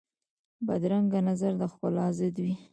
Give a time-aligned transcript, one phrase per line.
[0.67, 2.53] بدرنګه نظر د ښکلا ضد وي